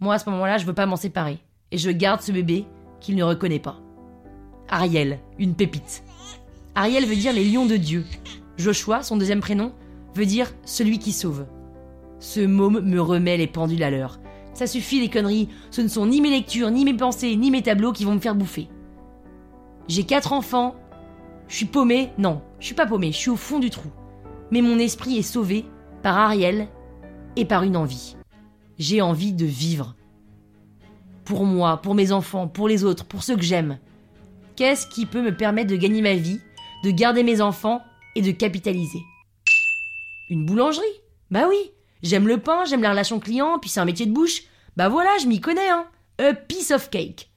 Moi, 0.00 0.14
à 0.14 0.18
ce 0.18 0.30
moment-là, 0.30 0.58
je 0.58 0.66
veux 0.66 0.74
pas 0.74 0.86
m'en 0.86 0.96
séparer. 0.96 1.38
Et 1.70 1.78
je 1.78 1.90
garde 1.90 2.20
ce 2.20 2.32
bébé 2.32 2.66
qu'il 3.00 3.16
ne 3.16 3.24
reconnaît 3.24 3.58
pas. 3.58 3.80
Ariel, 4.68 5.18
une 5.38 5.54
pépite. 5.54 6.02
Ariel 6.74 7.06
veut 7.06 7.16
dire 7.16 7.32
les 7.32 7.44
lions 7.44 7.66
de 7.66 7.76
Dieu. 7.76 8.04
Joshua, 8.56 9.02
son 9.02 9.16
deuxième 9.16 9.40
prénom, 9.40 9.72
veut 10.14 10.26
dire 10.26 10.52
celui 10.64 10.98
qui 10.98 11.12
sauve. 11.12 11.46
Ce 12.20 12.40
môme 12.40 12.80
me 12.80 13.00
remet 13.00 13.36
les 13.36 13.46
pendules 13.46 13.82
à 13.82 13.90
l'heure. 13.90 14.18
Ça 14.54 14.66
suffit 14.66 15.00
les 15.00 15.08
conneries, 15.08 15.48
ce 15.70 15.80
ne 15.80 15.88
sont 15.88 16.06
ni 16.06 16.20
mes 16.20 16.30
lectures, 16.30 16.70
ni 16.70 16.84
mes 16.84 16.94
pensées, 16.94 17.36
ni 17.36 17.50
mes 17.50 17.62
tableaux 17.62 17.92
qui 17.92 18.04
vont 18.04 18.14
me 18.14 18.20
faire 18.20 18.34
bouffer. 18.34 18.68
J'ai 19.86 20.04
quatre 20.04 20.32
enfants. 20.32 20.74
Je 21.46 21.56
suis 21.56 21.66
paumé 21.66 22.10
Non, 22.18 22.42
je 22.60 22.66
suis 22.66 22.74
pas 22.74 22.86
paumé, 22.86 23.12
je 23.12 23.16
suis 23.16 23.30
au 23.30 23.36
fond 23.36 23.58
du 23.58 23.70
trou. 23.70 23.88
Mais 24.50 24.60
mon 24.60 24.78
esprit 24.78 25.16
est 25.16 25.22
sauvé 25.22 25.64
par 26.02 26.18
Ariel 26.18 26.68
et 27.36 27.44
par 27.44 27.62
une 27.62 27.76
envie. 27.76 28.17
J'ai 28.78 29.00
envie 29.02 29.32
de 29.32 29.44
vivre. 29.44 29.94
pour 31.28 31.44
moi, 31.44 31.76
pour 31.82 31.94
mes 31.94 32.10
enfants, 32.10 32.48
pour 32.48 32.68
les 32.68 32.84
autres, 32.84 33.04
pour 33.04 33.22
ceux 33.22 33.36
que 33.36 33.42
j'aime. 33.42 33.78
Qu'est-ce 34.56 34.86
qui 34.86 35.04
peut 35.04 35.20
me 35.20 35.36
permettre 35.36 35.70
de 35.70 35.76
gagner 35.76 36.00
ma 36.00 36.14
vie, 36.14 36.40
de 36.84 36.90
garder 36.90 37.22
mes 37.22 37.42
enfants 37.42 37.82
et 38.14 38.22
de 38.22 38.30
capitaliser? 38.30 39.02
Une 40.30 40.46
boulangerie? 40.46 40.86
Bah 41.30 41.44
oui, 41.46 41.70
j'aime 42.02 42.26
le 42.26 42.38
pain, 42.38 42.64
j'aime 42.64 42.80
la 42.80 42.90
relation 42.90 43.20
client, 43.20 43.58
puis 43.58 43.68
c'est 43.68 43.80
un 43.80 43.84
métier 43.84 44.06
de 44.06 44.12
bouche. 44.12 44.44
Bah 44.76 44.88
voilà, 44.88 45.10
je 45.20 45.26
m'y 45.26 45.38
connais, 45.38 45.68
hein. 45.68 45.84
A 46.18 46.32
piece 46.32 46.70
of 46.70 46.88
cake. 46.88 47.30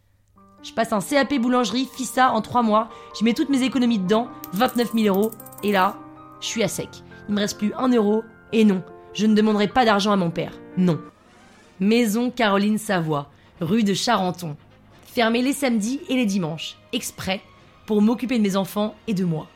Je 0.63 0.71
passe 0.71 0.93
un 0.93 1.01
CAP 1.01 1.33
boulangerie, 1.39 1.89
FISA 1.93 2.31
en 2.31 2.41
trois 2.41 2.63
mois, 2.63 2.89
je 3.19 3.25
mets 3.25 3.33
toutes 3.33 3.49
mes 3.49 3.63
économies 3.63 3.99
dedans, 3.99 4.29
29 4.53 4.93
000 4.93 5.13
euros, 5.13 5.31
et 5.63 5.73
là, 5.73 5.97
je 6.39 6.47
suis 6.47 6.63
à 6.63 6.69
sec. 6.69 6.87
Il 7.27 7.35
me 7.35 7.39
reste 7.41 7.57
plus 7.57 7.73
un 7.77 7.89
euro, 7.89 8.23
et 8.53 8.63
non, 8.63 8.83
je 9.13 9.25
ne 9.25 9.35
demanderai 9.35 9.67
pas 9.67 9.83
d'argent 9.83 10.13
à 10.13 10.17
mon 10.17 10.31
père. 10.31 10.53
Non. 10.77 10.97
Maison 11.81 12.29
Caroline 12.29 12.77
Savoie, 12.77 13.31
rue 13.59 13.83
de 13.83 13.95
Charenton. 13.95 14.55
Fermée 15.03 15.41
les 15.41 15.51
samedis 15.51 15.99
et 16.09 16.15
les 16.15 16.27
dimanches, 16.27 16.77
exprès, 16.93 17.41
pour 17.87 18.03
m'occuper 18.03 18.37
de 18.37 18.43
mes 18.43 18.55
enfants 18.55 18.93
et 19.07 19.15
de 19.15 19.25
moi. 19.25 19.49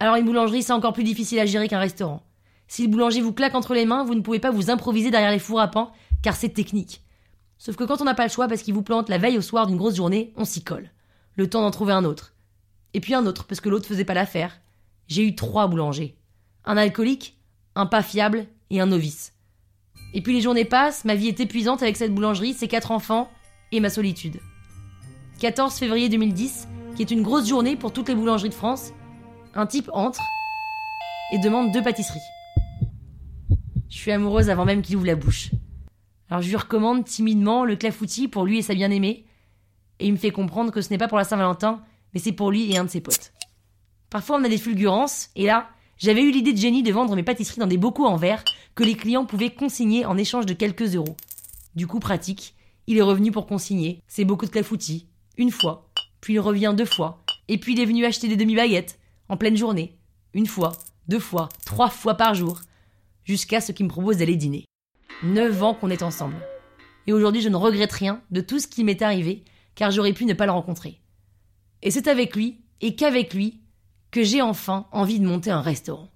Alors 0.00 0.16
une 0.16 0.24
boulangerie, 0.24 0.62
c'est 0.62 0.72
encore 0.72 0.94
plus 0.94 1.04
difficile 1.04 1.38
à 1.40 1.44
gérer 1.44 1.68
qu'un 1.68 1.78
restaurant. 1.78 2.22
Si 2.68 2.82
le 2.82 2.88
boulanger 2.88 3.20
vous 3.20 3.34
claque 3.34 3.54
entre 3.54 3.74
les 3.74 3.84
mains, 3.84 4.02
vous 4.02 4.14
ne 4.14 4.22
pouvez 4.22 4.38
pas 4.38 4.50
vous 4.50 4.70
improviser 4.70 5.10
derrière 5.10 5.30
les 5.30 5.38
fours 5.38 5.60
à 5.60 5.68
pain, 5.68 5.90
car 6.22 6.36
c'est 6.36 6.48
technique. 6.48 7.02
Sauf 7.58 7.76
que 7.76 7.84
quand 7.84 8.00
on 8.00 8.06
n'a 8.06 8.14
pas 8.14 8.24
le 8.24 8.32
choix 8.32 8.48
parce 8.48 8.62
qu'il 8.62 8.72
vous 8.72 8.80
plante 8.80 9.10
la 9.10 9.18
veille 9.18 9.36
au 9.36 9.42
soir 9.42 9.66
d'une 9.66 9.76
grosse 9.76 9.96
journée, 9.96 10.32
on 10.36 10.46
s'y 10.46 10.64
colle. 10.64 10.88
Le 11.36 11.50
temps 11.50 11.60
d'en 11.60 11.70
trouver 11.70 11.92
un 11.92 12.06
autre. 12.06 12.32
Et 12.94 13.00
puis 13.00 13.12
un 13.12 13.26
autre 13.26 13.44
parce 13.44 13.60
que 13.60 13.68
l'autre 13.68 13.86
faisait 13.86 14.06
pas 14.06 14.14
l'affaire. 14.14 14.58
J'ai 15.06 15.22
eu 15.22 15.34
trois 15.34 15.66
boulangers. 15.66 16.16
Un 16.64 16.78
alcoolique, 16.78 17.36
un 17.74 17.84
pas 17.84 18.02
fiable 18.02 18.46
et 18.70 18.80
un 18.80 18.86
novice. 18.86 19.34
Et 20.14 20.20
puis 20.20 20.34
les 20.34 20.40
journées 20.40 20.64
passent, 20.64 21.04
ma 21.04 21.14
vie 21.14 21.28
est 21.28 21.40
épuisante 21.40 21.82
avec 21.82 21.96
cette 21.96 22.14
boulangerie, 22.14 22.52
ses 22.54 22.68
quatre 22.68 22.90
enfants 22.90 23.30
et 23.70 23.80
ma 23.80 23.90
solitude. 23.90 24.40
14 25.40 25.74
février 25.74 26.08
2010, 26.08 26.68
qui 26.94 27.02
est 27.02 27.10
une 27.10 27.22
grosse 27.22 27.48
journée 27.48 27.76
pour 27.76 27.92
toutes 27.92 28.08
les 28.08 28.14
boulangeries 28.14 28.50
de 28.50 28.54
France, 28.54 28.92
un 29.54 29.66
type 29.66 29.90
entre 29.92 30.20
et 31.32 31.38
demande 31.38 31.72
deux 31.72 31.82
pâtisseries. 31.82 32.20
Je 33.88 33.96
suis 33.96 34.12
amoureuse 34.12 34.50
avant 34.50 34.64
même 34.64 34.82
qu'il 34.82 34.96
ouvre 34.96 35.06
la 35.06 35.16
bouche. 35.16 35.50
Alors 36.28 36.42
je 36.42 36.48
lui 36.48 36.56
recommande 36.56 37.04
timidement 37.04 37.64
le 37.64 37.76
clafoutis 37.76 38.28
pour 38.28 38.44
lui 38.44 38.58
et 38.58 38.62
sa 38.62 38.74
bien-aimée, 38.74 39.24
et 39.98 40.06
il 40.06 40.12
me 40.12 40.18
fait 40.18 40.30
comprendre 40.30 40.72
que 40.72 40.80
ce 40.80 40.90
n'est 40.90 40.98
pas 40.98 41.08
pour 41.08 41.18
la 41.18 41.24
Saint-Valentin, 41.24 41.82
mais 42.12 42.20
c'est 42.20 42.32
pour 42.32 42.50
lui 42.50 42.70
et 42.72 42.76
un 42.76 42.84
de 42.84 42.90
ses 42.90 43.00
potes. 43.00 43.32
Parfois 44.10 44.36
on 44.36 44.44
a 44.44 44.48
des 44.48 44.58
fulgurances, 44.58 45.30
et 45.36 45.46
là, 45.46 45.70
j'avais 45.96 46.22
eu 46.22 46.30
l'idée 46.30 46.52
de 46.52 46.58
génie 46.58 46.82
de 46.82 46.92
vendre 46.92 47.14
mes 47.16 47.22
pâtisseries 47.22 47.60
dans 47.60 47.66
des 47.66 47.78
bocaux 47.78 48.06
en 48.06 48.16
verre 48.16 48.44
que 48.74 48.84
les 48.84 48.94
clients 48.94 49.26
pouvaient 49.26 49.54
consigner 49.54 50.04
en 50.06 50.16
échange 50.16 50.46
de 50.46 50.54
quelques 50.54 50.94
euros. 50.94 51.16
Du 51.74 51.86
coup 51.86 52.00
pratique, 52.00 52.54
il 52.86 52.98
est 52.98 53.02
revenu 53.02 53.30
pour 53.30 53.46
consigner 53.46 54.02
ses 54.06 54.24
bocaux 54.24 54.46
de 54.46 54.50
clafoutis, 54.50 55.06
une 55.36 55.50
fois, 55.50 55.90
puis 56.20 56.34
il 56.34 56.40
revient 56.40 56.74
deux 56.76 56.84
fois, 56.84 57.22
et 57.48 57.58
puis 57.58 57.74
il 57.74 57.80
est 57.80 57.86
venu 57.86 58.04
acheter 58.04 58.28
des 58.28 58.36
demi-baguettes, 58.36 58.98
en 59.28 59.36
pleine 59.36 59.56
journée, 59.56 59.98
une 60.34 60.46
fois, 60.46 60.72
deux 61.08 61.18
fois, 61.18 61.48
trois 61.64 61.90
fois 61.90 62.14
par 62.14 62.34
jour, 62.34 62.60
jusqu'à 63.24 63.60
ce 63.60 63.72
qu'il 63.72 63.86
me 63.86 63.90
propose 63.90 64.18
d'aller 64.18 64.36
dîner. 64.36 64.64
9 65.22 65.62
ans 65.62 65.74
qu'on 65.74 65.90
est 65.90 66.02
ensemble. 66.02 66.36
Et 67.06 67.12
aujourd'hui, 67.12 67.42
je 67.42 67.48
ne 67.48 67.56
regrette 67.56 67.92
rien 67.92 68.22
de 68.30 68.40
tout 68.40 68.58
ce 68.58 68.66
qui 68.66 68.84
m'est 68.84 69.02
arrivé, 69.02 69.44
car 69.74 69.90
j'aurais 69.90 70.12
pu 70.12 70.24
ne 70.24 70.34
pas 70.34 70.46
le 70.46 70.52
rencontrer. 70.52 71.00
Et 71.82 71.90
c'est 71.90 72.08
avec 72.08 72.36
lui, 72.36 72.60
et 72.80 72.94
qu'avec 72.94 73.34
lui, 73.34 73.60
que 74.10 74.22
j'ai 74.22 74.42
enfin 74.42 74.86
envie 74.92 75.20
de 75.20 75.26
monter 75.26 75.50
un 75.50 75.62
restaurant. 75.62 76.08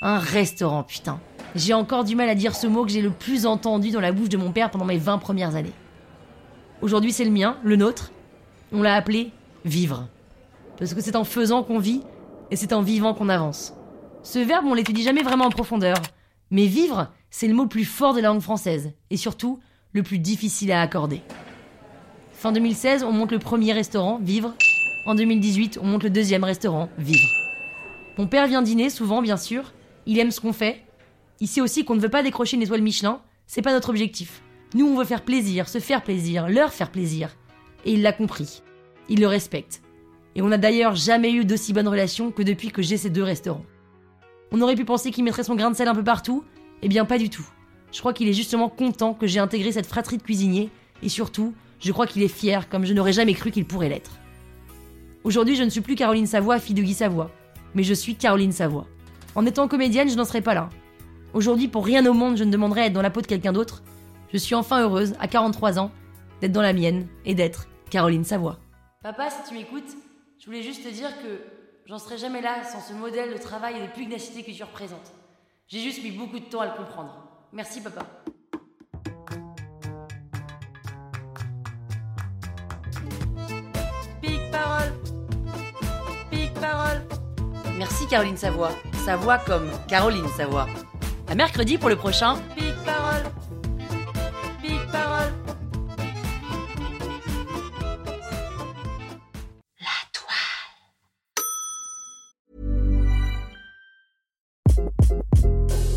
Un 0.00 0.18
restaurant, 0.18 0.84
putain. 0.84 1.20
J'ai 1.54 1.74
encore 1.74 2.04
du 2.04 2.16
mal 2.16 2.30
à 2.30 2.34
dire 2.34 2.54
ce 2.54 2.66
mot 2.66 2.84
que 2.84 2.90
j'ai 2.90 3.02
le 3.02 3.10
plus 3.10 3.44
entendu 3.44 3.90
dans 3.90 4.00
la 4.00 4.12
bouche 4.12 4.30
de 4.30 4.38
mon 4.38 4.52
père 4.52 4.70
pendant 4.70 4.86
mes 4.86 4.96
20 4.96 5.18
premières 5.18 5.54
années. 5.54 5.72
Aujourd'hui, 6.80 7.12
c'est 7.12 7.24
le 7.24 7.30
mien, 7.30 7.58
le 7.62 7.76
nôtre. 7.76 8.10
On 8.72 8.82
l'a 8.82 8.94
appelé 8.94 9.30
vivre. 9.64 10.08
Parce 10.78 10.94
que 10.94 11.02
c'est 11.02 11.14
en 11.14 11.24
faisant 11.24 11.62
qu'on 11.62 11.78
vit, 11.78 12.02
et 12.50 12.56
c'est 12.56 12.72
en 12.72 12.80
vivant 12.80 13.12
qu'on 13.12 13.28
avance. 13.28 13.74
Ce 14.22 14.38
verbe, 14.38 14.64
on 14.66 14.74
l'étudie 14.74 15.02
jamais 15.02 15.22
vraiment 15.22 15.44
en 15.44 15.50
profondeur. 15.50 15.96
Mais 16.50 16.66
vivre, 16.66 17.08
c'est 17.30 17.48
le 17.48 17.54
mot 17.54 17.64
le 17.64 17.68
plus 17.68 17.84
fort 17.84 18.14
de 18.14 18.20
la 18.20 18.28
langue 18.28 18.40
française, 18.40 18.92
et 19.10 19.16
surtout 19.18 19.60
le 19.92 20.02
plus 20.02 20.18
difficile 20.18 20.72
à 20.72 20.80
accorder. 20.80 21.20
Fin 22.32 22.52
2016, 22.52 23.04
on 23.04 23.12
monte 23.12 23.30
le 23.30 23.38
premier 23.38 23.72
restaurant, 23.72 24.18
Vivre. 24.22 24.54
En 25.06 25.14
2018, 25.14 25.78
on 25.82 25.86
monte 25.86 26.02
le 26.02 26.10
deuxième 26.10 26.44
restaurant, 26.44 26.88
Vivre. 26.98 27.28
Mon 28.18 28.26
père 28.26 28.46
vient 28.46 28.62
dîner, 28.62 28.90
souvent 28.90 29.22
bien 29.22 29.36
sûr. 29.36 29.72
Il 30.06 30.18
aime 30.18 30.30
ce 30.30 30.40
qu'on 30.40 30.52
fait. 30.52 30.82
Il 31.42 31.48
sait 31.48 31.60
aussi 31.60 31.84
qu'on 31.84 31.96
ne 31.96 32.00
veut 32.00 32.08
pas 32.08 32.22
décrocher 32.22 32.56
une 32.56 32.62
étoile 32.62 32.82
Michelin, 32.82 33.20
c'est 33.48 33.62
pas 33.62 33.72
notre 33.72 33.88
objectif. 33.88 34.44
Nous, 34.74 34.86
on 34.86 34.96
veut 34.96 35.04
faire 35.04 35.24
plaisir, 35.24 35.68
se 35.68 35.80
faire 35.80 36.04
plaisir, 36.04 36.48
leur 36.48 36.72
faire 36.72 36.92
plaisir. 36.92 37.30
Et 37.84 37.94
il 37.94 38.02
l'a 38.02 38.12
compris. 38.12 38.62
Il 39.08 39.18
le 39.18 39.26
respecte. 39.26 39.82
Et 40.36 40.42
on 40.42 40.46
n'a 40.46 40.56
d'ailleurs 40.56 40.94
jamais 40.94 41.32
eu 41.32 41.44
d'aussi 41.44 41.72
bonne 41.72 41.88
relation 41.88 42.30
que 42.30 42.44
depuis 42.44 42.70
que 42.70 42.80
j'ai 42.80 42.96
ces 42.96 43.10
deux 43.10 43.24
restaurants. 43.24 43.66
On 44.52 44.60
aurait 44.60 44.76
pu 44.76 44.84
penser 44.84 45.10
qu'il 45.10 45.24
mettrait 45.24 45.42
son 45.42 45.56
grain 45.56 45.72
de 45.72 45.74
sel 45.74 45.88
un 45.88 45.96
peu 45.96 46.04
partout, 46.04 46.44
eh 46.80 46.86
bien, 46.86 47.04
pas 47.04 47.18
du 47.18 47.28
tout. 47.28 47.44
Je 47.90 47.98
crois 47.98 48.12
qu'il 48.12 48.28
est 48.28 48.34
justement 48.34 48.68
content 48.68 49.12
que 49.12 49.26
j'ai 49.26 49.40
intégré 49.40 49.72
cette 49.72 49.86
fratrie 49.86 50.18
de 50.18 50.22
cuisiniers, 50.22 50.70
et 51.02 51.08
surtout, 51.08 51.54
je 51.80 51.90
crois 51.90 52.06
qu'il 52.06 52.22
est 52.22 52.28
fier 52.28 52.68
comme 52.68 52.84
je 52.84 52.94
n'aurais 52.94 53.12
jamais 53.12 53.34
cru 53.34 53.50
qu'il 53.50 53.66
pourrait 53.66 53.88
l'être. 53.88 54.12
Aujourd'hui, 55.24 55.56
je 55.56 55.64
ne 55.64 55.70
suis 55.70 55.80
plus 55.80 55.96
Caroline 55.96 56.26
Savoie, 56.28 56.60
fille 56.60 56.76
de 56.76 56.82
Guy 56.82 56.94
Savoie, 56.94 57.32
mais 57.74 57.82
je 57.82 57.94
suis 57.94 58.14
Caroline 58.14 58.52
Savoie. 58.52 58.86
En 59.34 59.44
étant 59.44 59.66
comédienne, 59.66 60.08
je 60.08 60.14
n'en 60.14 60.24
serais 60.24 60.40
pas 60.40 60.54
là. 60.54 60.70
Aujourd'hui, 61.34 61.68
pour 61.68 61.86
rien 61.86 62.04
au 62.04 62.12
monde, 62.12 62.36
je 62.36 62.44
ne 62.44 62.50
demanderais 62.50 62.82
à 62.82 62.86
être 62.86 62.92
dans 62.92 63.00
la 63.00 63.08
peau 63.08 63.22
de 63.22 63.26
quelqu'un 63.26 63.52
d'autre. 63.52 63.82
Je 64.32 64.36
suis 64.36 64.54
enfin 64.54 64.82
heureuse, 64.82 65.14
à 65.18 65.28
43 65.28 65.78
ans, 65.78 65.90
d'être 66.40 66.52
dans 66.52 66.60
la 66.60 66.74
mienne 66.74 67.06
et 67.24 67.34
d'être 67.34 67.68
Caroline 67.90 68.24
Savoie. 68.24 68.58
Papa, 69.02 69.30
si 69.30 69.48
tu 69.48 69.54
m'écoutes, 69.54 69.96
je 70.38 70.46
voulais 70.46 70.62
juste 70.62 70.84
te 70.84 70.90
dire 70.92 71.10
que 71.22 71.40
j'en 71.86 71.98
serais 71.98 72.18
jamais 72.18 72.42
là 72.42 72.62
sans 72.64 72.80
ce 72.80 72.92
modèle 72.92 73.32
de 73.32 73.38
travail 73.38 73.76
et 73.78 73.86
de 73.86 73.92
pugnacité 73.92 74.42
que 74.42 74.50
tu 74.50 74.62
représentes. 74.62 75.12
J'ai 75.68 75.80
juste 75.80 76.02
mis 76.02 76.10
beaucoup 76.10 76.38
de 76.38 76.44
temps 76.44 76.60
à 76.60 76.66
le 76.66 76.72
comprendre. 76.72 77.26
Merci 77.52 77.80
papa. 77.80 78.06
Pique 84.20 84.50
parole. 84.50 84.92
Pique 86.30 86.54
parole. 86.54 87.02
Merci 87.78 88.06
Caroline 88.06 88.36
Savoie. 88.36 88.72
Savoie 89.04 89.38
comme 89.38 89.70
Caroline 89.88 90.28
Savoie. 90.36 90.66
À 91.32 91.34
mercredi 91.34 91.78
pour 91.78 91.88
le 91.88 91.96
prochain 91.96 92.36
Pique 92.54 92.74
parole. 92.84 93.22
Pique 94.60 94.86
parole. 94.92 95.32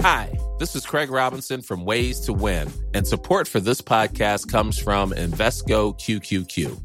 Hi, 0.02 0.30
this 0.58 0.74
is 0.74 0.86
Craig 0.86 1.12
Robinson 1.12 1.62
from 1.62 1.84
Ways 1.84 2.22
to 2.22 2.32
Win, 2.32 2.70
and 2.94 3.06
support 3.06 3.50
for 3.50 3.60
this 3.60 3.82
podcast 3.82 4.50
comes 4.50 4.80
from 4.80 5.12
Invesco 5.12 6.00
QQQ. 6.00 6.85